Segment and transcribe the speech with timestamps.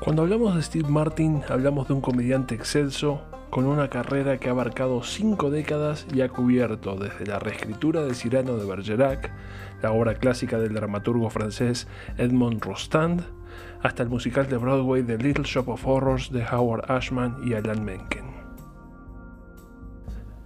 [0.00, 3.20] Cuando hablamos de Steve Martin, hablamos de un comediante excelso,
[3.50, 8.14] con una carrera que ha abarcado cinco décadas y ha cubierto desde la reescritura de
[8.14, 9.30] Cyrano de Bergerac,
[9.82, 11.86] la obra clásica del dramaturgo francés
[12.16, 13.26] Edmond Rostand,
[13.82, 17.84] hasta el musical de Broadway The Little Shop of Horrors de Howard Ashman y Alan
[17.84, 18.24] Menken.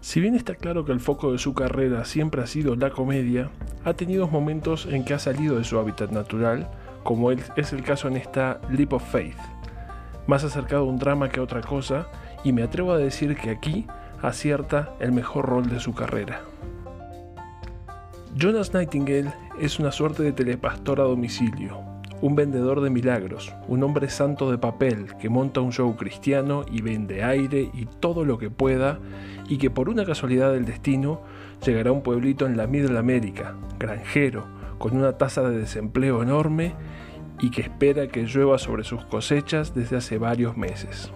[0.00, 3.50] Si bien está claro que el foco de su carrera siempre ha sido la comedia,
[3.84, 6.68] ha tenido momentos en que ha salido de su hábitat natural,
[7.04, 9.38] como es el caso en esta Leap of Faith,
[10.26, 12.08] más acercado a un drama que a otra cosa,
[12.42, 13.86] y me atrevo a decir que aquí
[14.22, 16.40] acierta el mejor rol de su carrera.
[18.36, 21.78] Jonas Nightingale es una suerte de telepastor a domicilio,
[22.20, 26.80] un vendedor de milagros, un hombre santo de papel que monta un show cristiano y
[26.80, 28.98] vende aire y todo lo que pueda
[29.48, 31.20] y que por una casualidad del destino
[31.64, 34.46] llegará a un pueblito en la Middle America, granjero,
[34.78, 36.74] con una tasa de desempleo enorme
[37.40, 41.12] y que espera que llueva sobre sus cosechas desde hace varios meses.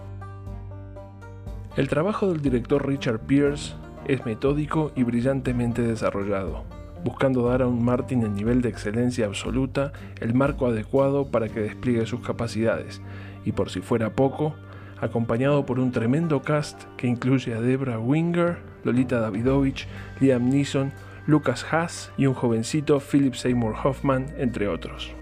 [1.76, 3.74] El trabajo del director Richard Pierce
[4.06, 6.64] es metódico y brillantemente desarrollado
[7.04, 11.60] buscando dar a un Martin en nivel de excelencia absoluta el marco adecuado para que
[11.60, 13.00] despliegue sus capacidades,
[13.44, 14.54] y por si fuera poco,
[15.00, 19.86] acompañado por un tremendo cast que incluye a Debra Winger, Lolita Davidovich,
[20.20, 20.92] Liam Neeson,
[21.28, 25.12] Lucas Haas y un jovencito Philip Seymour Hoffman, entre otros.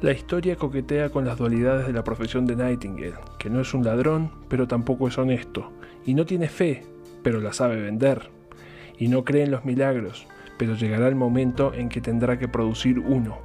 [0.00, 3.84] La historia coquetea con las dualidades de la profesión de Nightingale, que no es un
[3.84, 5.74] ladrón, pero tampoco es honesto,
[6.06, 6.84] y no tiene fe,
[7.22, 8.30] pero la sabe vender,
[8.96, 12.98] y no cree en los milagros, pero llegará el momento en que tendrá que producir
[12.98, 13.36] uno,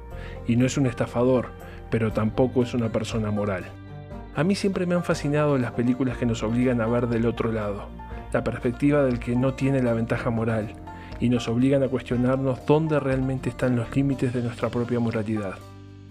[0.46, 1.48] y no es un estafador,
[1.90, 3.66] pero tampoco es una persona moral.
[4.34, 7.52] A mí siempre me han fascinado las películas que nos obligan a ver del otro
[7.52, 7.90] lado,
[8.32, 10.74] la perspectiva del que no tiene la ventaja moral,
[11.22, 15.54] y nos obligan a cuestionarnos dónde realmente están los límites de nuestra propia moralidad.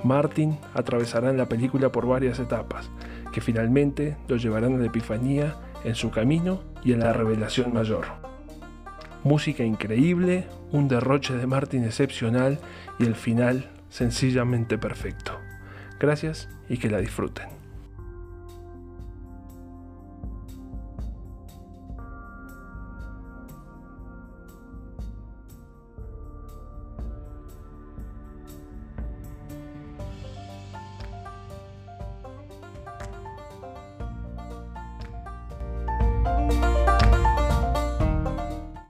[0.04, 2.90] Martin atravesará en la película por varias etapas,
[3.32, 8.32] que finalmente lo llevarán a la epifanía, en su camino y en la revelación mayor
[9.24, 12.60] música increíble, un derroche de Martin excepcional
[13.00, 15.38] y el final sencillamente perfecto.
[16.00, 17.61] Gracias y que la disfruten.